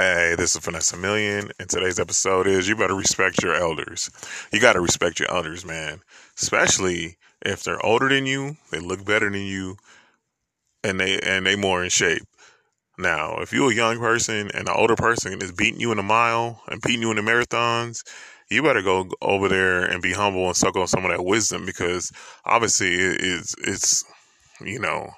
[0.00, 4.08] Hey, this is Vanessa Million, and today's episode is you better respect your elders.
[4.52, 6.02] You got to respect your elders, man.
[6.40, 9.76] Especially if they're older than you, they look better than you,
[10.84, 12.22] and they and they more in shape.
[12.96, 16.04] Now, if you're a young person and an older person is beating you in a
[16.04, 18.04] mile and beating you in the marathons,
[18.48, 21.66] you better go over there and be humble and suck on some of that wisdom
[21.66, 22.12] because
[22.44, 24.04] obviously it's it's
[24.60, 25.10] you know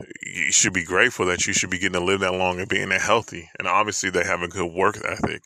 [0.00, 2.88] you should be grateful that you should be getting to live that long and being
[2.88, 3.48] that healthy.
[3.58, 5.42] And obviously they have a good work ethic.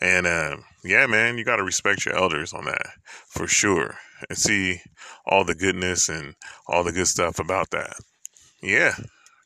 [0.00, 2.86] And uh, yeah, man, you got to respect your elders on that
[3.28, 3.96] for sure
[4.28, 4.80] and see
[5.26, 6.34] all the goodness and
[6.66, 7.94] all the good stuff about that.
[8.62, 8.94] Yeah.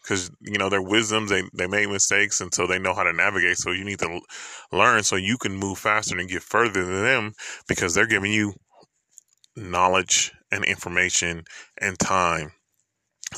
[0.06, 3.12] Cause you know, their wisdoms, they, they made mistakes and so they know how to
[3.12, 3.58] navigate.
[3.58, 4.20] So you need to
[4.72, 7.32] learn so you can move faster and get further than them
[7.68, 8.54] because they're giving you
[9.54, 11.44] knowledge and information
[11.80, 12.52] and time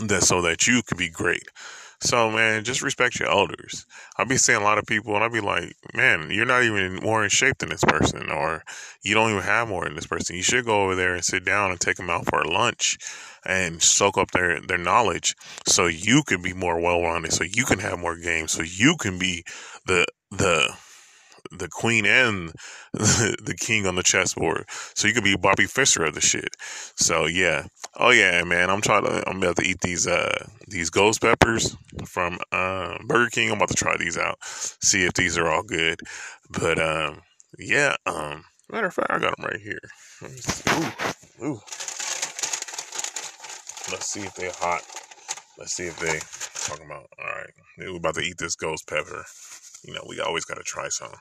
[0.00, 1.48] that so that you could be great.
[2.00, 3.86] So man, just respect your elders.
[4.16, 6.96] I'll be seeing a lot of people and I'll be like, man, you're not even
[6.96, 8.64] more in shape than this person or
[9.04, 10.34] you don't even have more than this person.
[10.34, 12.98] You should go over there and sit down and take them out for lunch
[13.44, 15.36] and soak up their, their knowledge
[15.66, 18.96] so you can be more well rounded, so you can have more games, so you
[18.98, 19.44] can be
[19.86, 20.74] the the
[21.50, 22.52] the queen and
[22.92, 24.64] the king on the chessboard.
[24.94, 26.56] So you could be Bobby Fischer of the shit.
[26.96, 27.66] So yeah.
[27.98, 28.70] Oh yeah, man.
[28.70, 31.76] I'm trying to I'm about to eat these uh these ghost peppers
[32.06, 33.50] from uh, Burger King.
[33.50, 34.38] I'm about to try these out.
[34.42, 36.00] See if these are all good.
[36.50, 37.20] But um
[37.58, 39.80] yeah, um matter of fact I got them right here.
[40.22, 41.46] Ooh.
[41.46, 41.60] Ooh.
[43.90, 44.82] Let's see if they're hot.
[45.58, 46.18] Let's see if they
[46.66, 47.50] talking about all right.
[47.76, 49.24] We're about to eat this ghost pepper.
[49.84, 51.12] You know, we always gotta try some.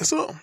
[0.00, 0.40] It's a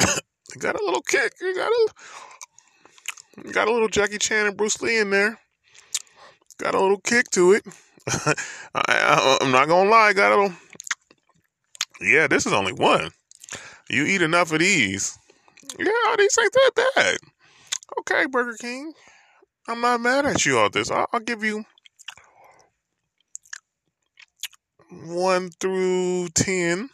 [0.00, 1.32] it got a little kick.
[1.40, 5.38] It got a got a little Jackie Chan and Bruce Lee in there.
[6.58, 7.66] Got a little kick to it.
[8.74, 10.12] I, am not gonna lie.
[10.12, 10.56] Got a little.
[12.00, 13.10] Yeah, this is only one.
[13.90, 15.18] You eat enough of these.
[15.78, 17.18] Yeah, these ain't that bad.
[18.00, 18.92] Okay, Burger King.
[19.66, 20.90] I'm not mad at you all this.
[20.90, 21.64] I'll, I'll give you
[24.90, 26.88] one through ten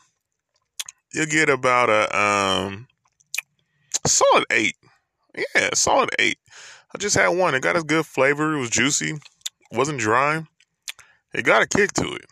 [1.14, 2.88] you'll get about a um
[4.06, 4.76] solid eight.
[5.36, 6.38] Yeah, solid eight.
[6.94, 7.54] I just had one.
[7.54, 8.54] It got a good flavor.
[8.54, 9.14] It was juicy.
[9.72, 10.44] wasn't dry.
[11.32, 12.26] It got a kick to it.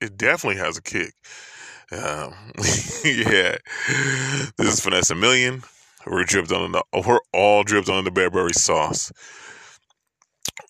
[0.00, 1.12] It definitely has a kick.
[1.92, 2.32] Um,
[3.04, 3.56] yeah.
[4.56, 5.62] This is Vanessa Million.
[6.06, 9.12] We're dripped on the we're all dripped on the Burberry sauce.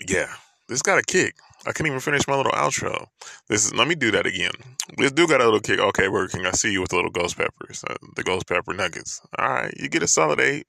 [0.08, 0.32] Yeah.
[0.68, 1.36] This got a kick.
[1.66, 3.08] I couldn't even finish my little outro.
[3.48, 4.52] This is let me do that again.
[4.96, 5.80] This dude got a little kick.
[5.80, 8.72] Okay, Burger King, I see you with the little ghost peppers, uh, the ghost pepper
[8.72, 9.20] nuggets.
[9.38, 10.66] All right, you get a solid eight.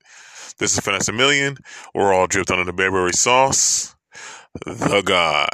[0.58, 1.56] This is Finesse a Million.
[1.94, 3.94] We're all dripped under the Burberry sauce.
[4.66, 5.48] The God.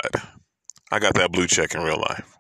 [0.90, 2.33] I got that blue check in real life.